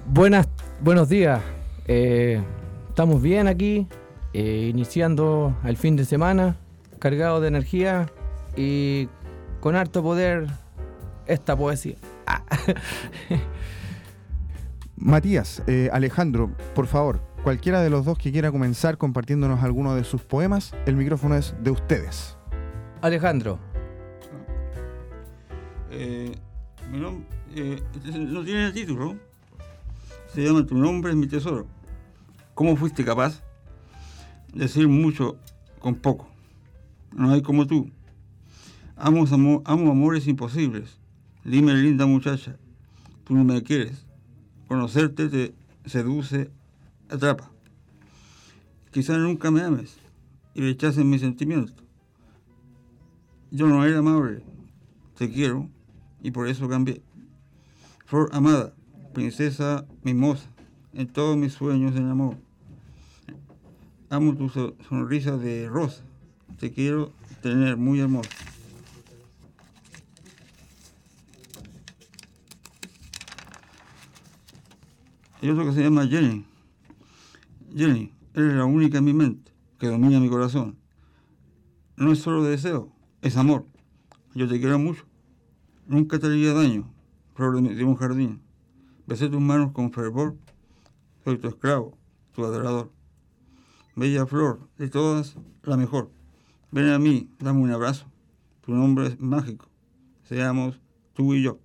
[0.09, 0.49] Buenas,
[0.81, 1.41] buenos días.
[1.87, 2.43] Eh,
[2.89, 3.87] estamos bien aquí,
[4.35, 6.57] eh, iniciando el fin de semana,
[6.99, 8.11] cargado de energía
[8.57, 9.09] y
[9.61, 10.49] con harto poder
[11.27, 11.95] esta poesía.
[12.27, 12.43] Ah.
[14.97, 20.03] Matías, eh, Alejandro, por favor, cualquiera de los dos que quiera comenzar compartiéndonos alguno de
[20.03, 22.37] sus poemas, el micrófono es de ustedes.
[23.03, 23.61] Alejandro,
[25.91, 26.35] Eh,
[26.91, 26.99] mi
[27.55, 27.81] eh,
[28.19, 29.15] no tiene el título.
[30.27, 31.67] Se llama Tu nombre es mi tesoro.
[32.55, 33.44] ¿Cómo fuiste capaz
[34.55, 35.37] decir mucho
[35.81, 36.29] con poco?
[37.13, 37.91] No hay como tú.
[38.97, 40.99] Amo, amo, amo amores imposibles.
[41.45, 42.57] Dime, linda muchacha,
[43.25, 44.07] tú no me quieres.
[44.69, 46.51] Conocerte te seduce,
[47.09, 47.51] atrapa.
[48.91, 49.97] Quizás nunca me ames
[50.55, 51.85] y rechaces mis sentimientos.
[53.51, 54.43] Yo no era amable,
[55.17, 55.69] te quiero
[56.23, 57.03] y por eso cambié.
[58.07, 58.73] Flor amada,
[59.13, 60.49] princesa mimosa,
[60.93, 62.37] en todos mis sueños en amor.
[64.15, 66.05] Amo tu so- sonrisa de rosa,
[66.61, 67.11] te quiero
[67.43, 68.31] tener muy hermosa.
[75.43, 76.47] Hay otro que se llama Jenny.
[77.75, 79.51] Jenny, eres la única en mi mente
[79.81, 80.79] que domina mi corazón.
[81.97, 83.67] No es solo deseo, es amor.
[84.33, 85.07] Yo te quiero mucho.
[85.89, 86.89] Nunca te haría daño,
[87.35, 88.41] flor de un jardín.
[89.09, 90.37] Besé tus manos con fervor.
[91.25, 91.99] Soy tu esclavo,
[92.33, 92.93] tu adorador.
[93.97, 96.11] Bella flor, de todas, la mejor.
[96.71, 98.07] Ven a mí, dame un abrazo.
[98.63, 99.69] Tu nombre es mágico.
[100.25, 100.81] Seamos
[101.13, 101.59] tú y yo.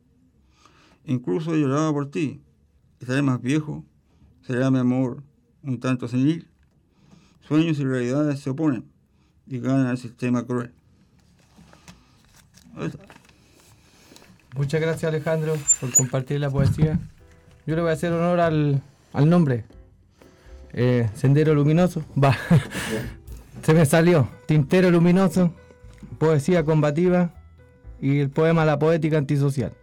[1.05, 2.41] Incluso lloraba por ti.
[2.99, 3.85] Estaré más viejo,
[4.41, 5.23] será mi amor
[5.63, 6.47] un tanto senil.
[7.41, 8.85] Sueños y realidades se oponen
[9.47, 10.71] y gana el sistema cruel.
[14.55, 16.99] Muchas gracias Alejandro por compartir la poesía.
[17.65, 18.81] Yo le voy a hacer honor al,
[19.13, 19.65] al nombre.
[20.73, 22.03] Eh, Sendero Luminoso.
[22.23, 22.37] Va.
[23.63, 24.29] Se me salió.
[24.45, 25.53] Tintero Luminoso.
[26.17, 27.33] Poesía combativa.
[28.01, 29.73] Y el poema La poética antisocial.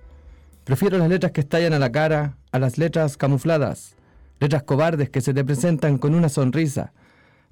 [0.64, 3.94] Prefiero las letras que estallan a la cara a las letras camufladas.
[4.40, 6.92] Letras cobardes que se te presentan con una sonrisa.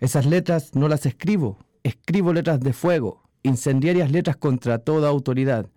[0.00, 1.58] Esas letras no las escribo.
[1.82, 3.22] Escribo letras de fuego.
[3.42, 5.68] Incendiarias letras contra toda autoridad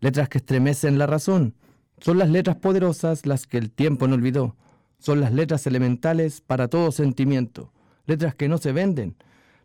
[0.00, 1.54] letras que estremecen la razón.
[2.00, 4.56] Son las letras poderosas las que el tiempo no olvidó.
[4.98, 7.72] Son las letras elementales para todo sentimiento.
[8.06, 9.16] Letras que no se venden.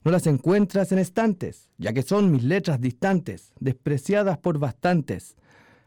[0.03, 5.35] No las encuentras en estantes, ya que son mis letras distantes, despreciadas por bastantes.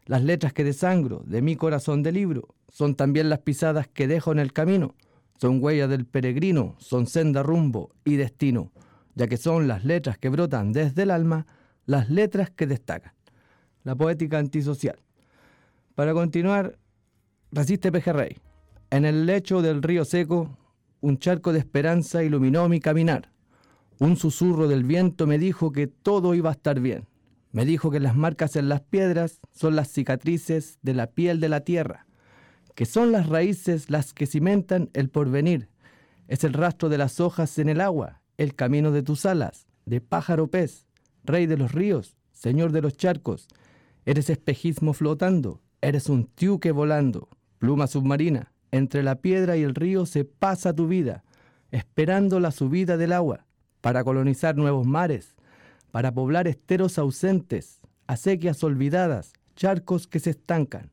[0.05, 4.31] Las letras que desangro de mi corazón de libro son también las pisadas que dejo
[4.31, 4.95] en el camino.
[5.39, 8.71] Son huellas del peregrino, son senda, rumbo y destino,
[9.13, 11.45] ya que son las letras que brotan desde el alma,
[11.85, 13.13] las letras que destacan
[13.87, 14.99] la poética antisocial.
[15.95, 16.77] Para continuar,
[17.53, 18.35] resiste Pejerrey.
[18.89, 20.57] En el lecho del río seco,
[21.01, 23.31] un charco de esperanza iluminó mi caminar.
[23.99, 27.05] Un susurro del viento me dijo que todo iba a estar bien.
[27.51, 31.49] Me dijo que las marcas en las piedras son las cicatrices de la piel de
[31.49, 32.05] la tierra,
[32.75, 35.69] que son las raíces las que cimentan el porvenir.
[36.27, 40.01] Es el rastro de las hojas en el agua, el camino de tus alas, de
[40.01, 40.87] pájaro pez,
[41.23, 43.47] rey de los ríos, señor de los charcos,
[44.07, 47.27] Eres espejismo flotando, eres un tiuque volando,
[47.59, 48.53] pluma submarina.
[48.71, 51.23] Entre la piedra y el río se pasa tu vida,
[51.71, 53.45] esperando la subida del agua,
[53.81, 55.35] para colonizar nuevos mares,
[55.91, 60.91] para poblar esteros ausentes, acequias olvidadas, charcos que se estancan.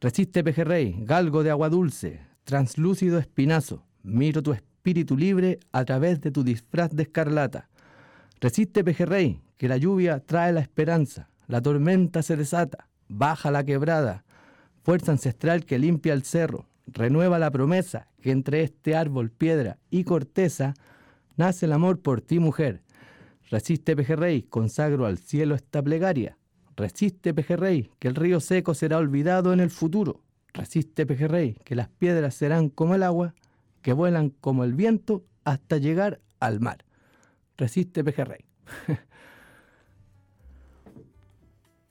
[0.00, 6.30] Resiste pejerrey, galgo de agua dulce, translúcido espinazo, miro tu espíritu libre a través de
[6.30, 7.68] tu disfraz de escarlata.
[8.40, 14.24] Resiste pejerrey, que la lluvia trae la esperanza, la tormenta se desata, baja la quebrada,
[14.82, 20.04] fuerza ancestral que limpia el cerro, renueva la promesa que entre este árbol, piedra y
[20.04, 20.74] corteza
[21.36, 22.82] nace el amor por ti, mujer.
[23.50, 26.36] Resiste pejerrey, consagro al cielo esta plegaria.
[26.76, 30.22] Resiste pejerrey, que el río seco será olvidado en el futuro.
[30.52, 33.34] Resiste pejerrey, que las piedras serán como el agua,
[33.82, 36.84] que vuelan como el viento hasta llegar al mar.
[37.56, 38.44] Resiste pejerrey.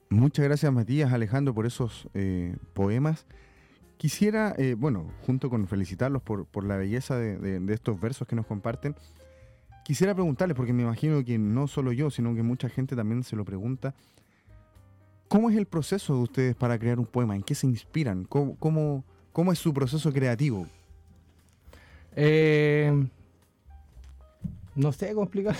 [0.09, 3.25] Muchas gracias Matías, Alejandro, por esos eh, poemas.
[3.97, 8.35] Quisiera, eh, bueno, junto con felicitarlos por, por la belleza de, de- estos versos que
[8.35, 8.95] nos comparten,
[9.83, 13.35] quisiera preguntarles, porque me imagino que no solo yo, sino que mucha gente también se
[13.35, 13.95] lo pregunta,
[15.27, 17.35] ¿cómo es el proceso de ustedes para crear un poema?
[17.35, 18.23] ¿En qué se inspiran?
[18.25, 20.67] ¿Cómo, cómo, cómo es su proceso creativo?
[22.15, 23.07] Eh,
[24.75, 25.59] no sé cómo explicarlo.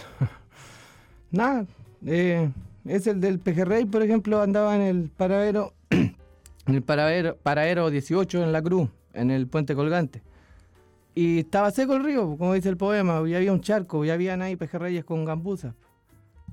[1.32, 1.66] Nada.
[2.06, 2.52] eh,
[2.86, 5.74] es el del pejerrey, por ejemplo, andaba en el paradero,
[6.68, 10.22] en el paradero, paradero 18 en la cruz, en el puente colgante.
[11.16, 14.42] Y estaba seco el río, como dice el poema, y había un charco, y habían
[14.42, 15.74] ahí pejerreyes con gambuzas.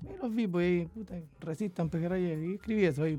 [0.02, 3.06] Y los vi, pues, y, puta, resistan pejerreyes, y escribí eso.
[3.06, 3.18] y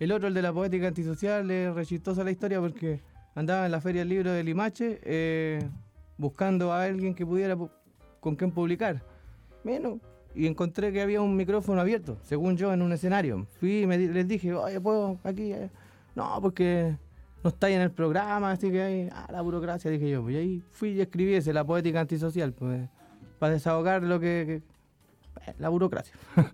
[0.00, 3.00] el otro, el de la poética antisocial, es re chistosa la historia porque
[3.34, 5.60] andaba en la Feria del Libro de Limache eh,
[6.16, 7.70] buscando a alguien que pudiera pu-
[8.20, 9.02] con quien publicar.
[9.64, 10.00] Bueno,
[10.34, 13.46] y encontré que había un micrófono abierto, según yo, en un escenario.
[13.58, 15.52] Fui y me les dije, oye, ¿puedo aquí?
[15.52, 15.70] eh?".
[16.18, 16.96] No, porque
[17.44, 20.22] no está ahí en el programa, así que hay ah, la burocracia, dije yo.
[20.22, 22.88] Pues, y ahí fui y escribí ese, la poética antisocial, pues,
[23.38, 24.62] para desahogar lo que...
[25.44, 26.14] que- eh, la burocracia.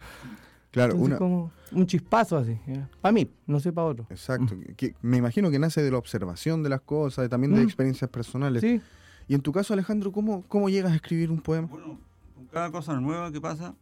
[0.70, 2.58] Claro, Entonces, una, como un chispazo así,
[3.00, 4.06] para mí, no sé para otro.
[4.10, 4.56] exacto.
[4.76, 7.64] que me imagino que nace de la observación de las cosas, también de Mm.
[7.64, 8.60] experiencias personales.
[8.60, 8.80] Sí,
[9.28, 11.68] Y en tu caso, Alejandro, ¿cómo, cómo llegas a escribir un poema?
[11.68, 12.00] Bueno,
[12.34, 13.76] con cada cosa nueva que pasa,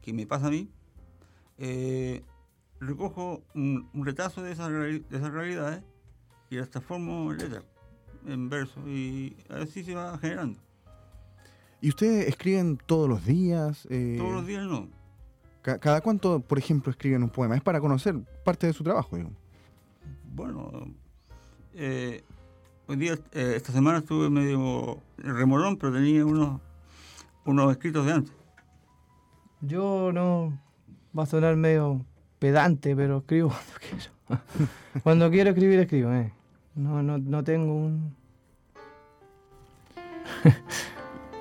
[0.00, 0.70] que me pasa a mí,
[1.58, 2.22] eh,
[2.86, 5.82] recojo un, un retazo de esas, de esas realidades
[6.50, 7.64] y las transformo en letras,
[8.26, 10.58] en versos, y así se va generando.
[11.80, 13.86] ¿Y ustedes escriben todos los días?
[13.90, 14.88] Eh, Todos los días no.
[15.62, 17.54] ca- ¿Cada cuánto, por ejemplo, escriben un poema?
[17.56, 19.30] Es para conocer parte de su trabajo, digo.
[20.34, 20.70] Bueno,
[21.74, 22.22] eh,
[22.86, 26.60] hoy día, eh, esta semana estuve medio remolón, pero tenía unos,
[27.44, 28.32] unos escritos de antes.
[29.60, 30.58] yo no...
[31.18, 32.04] Va a sonar medio
[32.38, 35.02] pedante, pero escribo cuando quiero.
[35.02, 36.12] cuando quiero escribir, escribo.
[36.12, 36.32] eh.
[36.74, 38.14] No, no, no tengo un...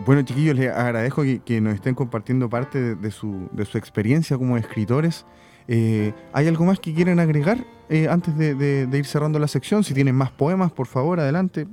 [0.05, 3.77] Bueno, chiquillos, les agradezco que, que nos estén compartiendo parte de, de su, de su
[3.77, 5.25] experiencia como escritores.
[5.67, 9.47] Eh, ¿Hay algo más que quieren agregar eh, antes de, de- de ir cerrando la
[9.47, 9.83] sección?
[9.83, 11.67] Si tienen más poemas, por favor, adelante.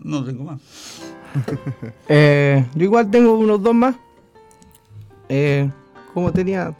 [0.00, 0.60] No tengo más.
[2.08, 3.94] Eh, yo igual tengo unos dos más.
[5.28, 5.70] Eh,
[6.14, 6.74] como tenía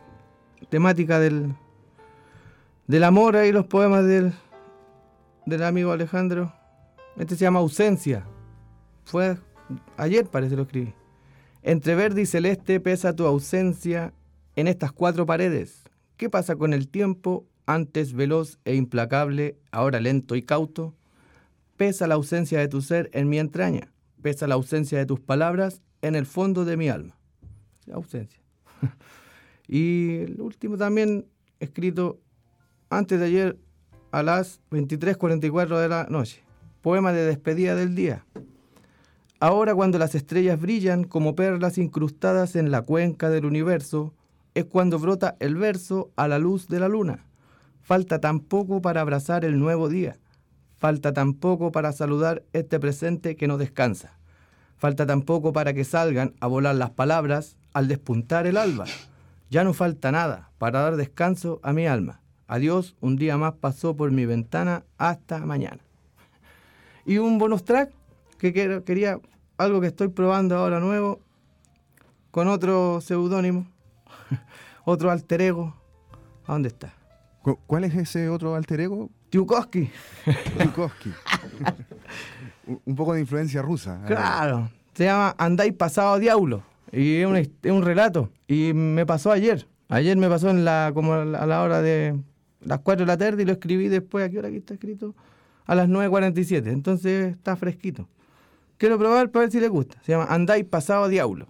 [0.70, 1.54] temática del,
[2.88, 4.32] del amor ahí, los poemas del,
[5.46, 6.52] del amigo Alejandro.
[7.18, 8.26] Este se llama Ausencia.
[9.04, 9.36] Fue
[9.98, 10.94] ayer, parece lo escribí.
[11.62, 14.14] Entre verde y celeste pesa tu ausencia
[14.56, 15.84] en estas cuatro paredes.
[16.16, 20.94] ¿Qué pasa con el tiempo, antes veloz e implacable, ahora lento y cauto?
[21.76, 23.92] Pesa la ausencia de tu ser en mi entraña.
[24.22, 27.18] Pesa la ausencia de tus palabras en el fondo de mi alma.
[27.92, 28.40] Ausencia.
[29.68, 31.26] y el último también
[31.60, 32.20] escrito
[32.90, 33.58] antes de ayer
[34.10, 36.42] a las 23:44 de la noche.
[36.82, 38.24] Poema de despedida del día.
[39.40, 44.14] Ahora cuando las estrellas brillan como perlas incrustadas en la cuenca del universo,
[44.54, 47.24] es cuando brota el verso a la luz de la luna.
[47.82, 50.16] Falta tan poco para abrazar el nuevo día.
[50.76, 54.18] Falta tan poco para saludar este presente que no descansa.
[54.76, 58.84] Falta tan poco para que salgan a volar las palabras al despuntar el alba.
[59.50, 62.20] Ya no falta nada para dar descanso a mi alma.
[62.48, 65.78] Adiós, un día más pasó por mi ventana hasta mañana.
[67.04, 67.90] Y un bonus track
[68.38, 68.52] que
[68.84, 69.20] quería,
[69.58, 71.20] algo que estoy probando ahora nuevo,
[72.30, 73.66] con otro seudónimo,
[74.84, 75.74] otro alter ego.
[76.46, 76.94] ¿A dónde está?
[77.42, 79.10] Cu- ¿Cuál es ese otro alter ego?
[79.30, 79.90] Tiukowski.
[80.56, 81.12] Tchaikovsky.
[82.86, 84.00] Un- poco de influencia rusa.
[84.06, 84.70] Claro.
[84.94, 86.62] Se llama Andáis pasado diablo.
[86.92, 88.30] Y es un, es un relato.
[88.46, 89.66] Y me pasó ayer.
[89.90, 92.18] Ayer me pasó en la, como a la hora de
[92.68, 94.24] las 4 de la tarde y lo escribí después.
[94.24, 95.14] ¿A qué hora aquí está escrito?
[95.64, 96.70] A las 9.47.
[96.70, 98.08] Entonces está fresquito.
[98.76, 100.00] Quiero probar para ver si le gusta.
[100.02, 101.48] Se llama Andáis pasado diablo.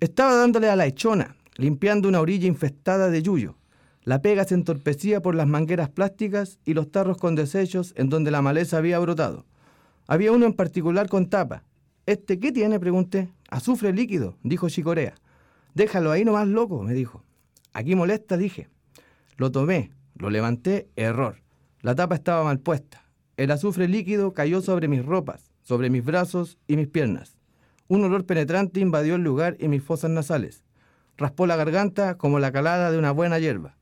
[0.00, 3.56] Estaba dándole a la hechona, limpiando una orilla infestada de yuyo.
[4.02, 8.32] La pega se entorpecía por las mangueras plásticas y los tarros con desechos en donde
[8.32, 9.46] la maleza había brotado.
[10.08, 11.62] Había uno en particular con tapa.
[12.04, 12.80] ¿Este qué tiene?
[12.80, 13.32] pregunté.
[13.48, 15.14] Azufre líquido, dijo Chicorea.
[15.74, 17.22] Déjalo ahí nomás loco, me dijo.
[17.72, 18.68] Aquí molesta, dije.
[19.36, 21.42] Lo tomé, lo levanté, error.
[21.80, 23.08] La tapa estaba mal puesta.
[23.36, 27.38] El azufre líquido cayó sobre mis ropas, sobre mis brazos y mis piernas.
[27.88, 30.64] Un olor penetrante invadió el lugar y mis fosas nasales.
[31.16, 33.76] Raspó la garganta como la calada de una buena hierba.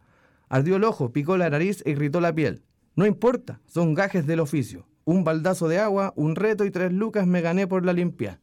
[0.48, 2.64] Ardió el ojo, picó la nariz e irritó la piel.
[2.96, 4.86] No importa, son gajes del oficio.
[5.04, 8.40] Un baldazo de agua, un reto y tres lucas me gané por la limpia.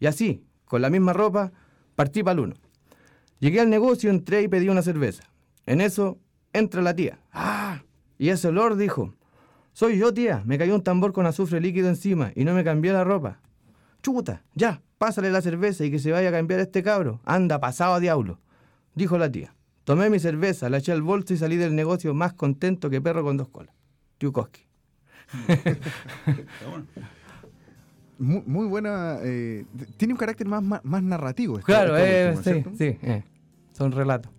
[0.00, 1.52] Y así, con la misma ropa,
[1.96, 2.54] partí para el uno.
[3.40, 5.24] Llegué al negocio, entré y pedí una cerveza.
[5.66, 6.18] En eso,
[6.54, 7.18] entra la tía.
[7.32, 7.82] ¡Ah!
[8.18, 9.14] Y ese olor dijo,
[9.72, 10.42] soy yo, tía.
[10.46, 13.40] Me cayó un tambor con azufre líquido encima y no me cambié la ropa.
[14.02, 17.20] Chuta, ya, pásale la cerveza y que se vaya a cambiar este cabro.
[17.24, 18.38] Anda, pasado a diablo.
[18.94, 19.54] Dijo la tía.
[19.84, 23.22] Tomé mi cerveza, la eché al bolso y salí del negocio más contento que perro
[23.22, 23.74] con dos colas.
[24.20, 24.48] Bueno.
[28.16, 29.18] Muy, muy buena.
[29.22, 31.58] eh, tiene un carácter más, más, más narrativo.
[31.58, 33.24] esta- Claro, esta eh, última, sí, sí, eh,
[33.72, 34.30] son relatos.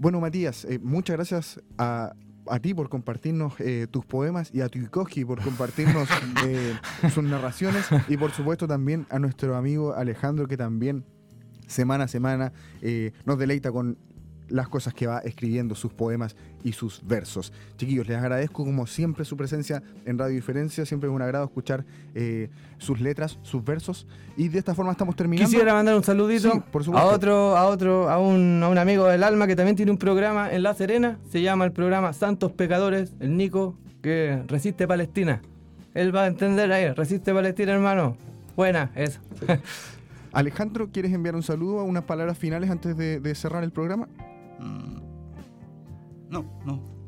[0.00, 2.14] Bueno, Matías, eh, muchas gracias a,
[2.46, 6.08] a ti por compartirnos eh, tus poemas y a Tuikoski por compartirnos
[6.46, 6.74] eh,
[7.12, 11.04] sus narraciones y por supuesto también a nuestro amigo Alejandro que también
[11.66, 13.98] semana a semana eh, nos deleita con
[14.50, 17.52] las cosas que va escribiendo, sus poemas y sus versos.
[17.76, 21.84] Chiquillos, les agradezco como siempre su presencia en Radio Diferencia, siempre es un agrado escuchar
[22.14, 25.48] eh, sus letras, sus versos y de esta forma estamos terminando.
[25.48, 29.06] Quisiera mandar un saludito Sí, por a otro, a otro, a un, a un amigo
[29.06, 31.18] del alma que también tiene un programa en La Serena.
[31.30, 35.42] Se llama el programa Santos Pecadores, el Nico, que resiste Palestina.
[35.94, 38.16] Él va a entender ahí, resiste Palestina, hermano.
[38.56, 39.20] Buena, eso.
[40.32, 44.08] Alejandro, ¿quieres enviar un saludo, unas palabras finales antes de, de cerrar el programa?
[44.60, 45.00] Mm.
[46.30, 47.00] No, no.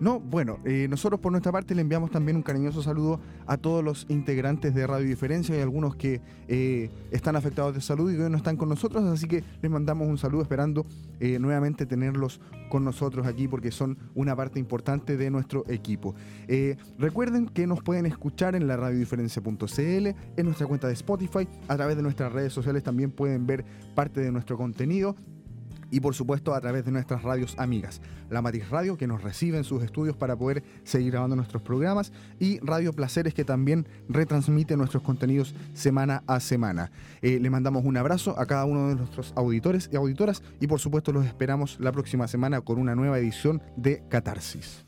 [0.00, 3.84] No, bueno, eh, nosotros por nuestra parte le enviamos también un cariñoso saludo a todos
[3.84, 8.24] los integrantes de Radio Diferencia y algunos que eh, están afectados de salud y que
[8.24, 10.86] hoy no están con nosotros, así que les mandamos un saludo esperando
[11.18, 12.40] eh, nuevamente tenerlos
[12.70, 16.14] con nosotros aquí porque son una parte importante de nuestro equipo.
[16.98, 20.06] Recuerden que nos pueden escuchar en la radiodiferencia.cl,
[20.36, 24.20] en nuestra cuenta de Spotify, a través de nuestras redes sociales también pueden ver parte
[24.20, 25.14] de nuestro contenido
[25.90, 28.00] y por supuesto a través de nuestras radios amigas.
[28.28, 32.12] La Matiz Radio que nos recibe en sus estudios para poder seguir grabando nuestros programas
[32.38, 36.90] y Radio Placeres que también retransmite nuestros contenidos semana a semana.
[37.22, 40.80] Eh, le mandamos un abrazo a cada uno de nuestros auditores y auditoras y por
[40.80, 44.84] supuesto los esperamos la próxima semana con una nueva edición de Catarsis.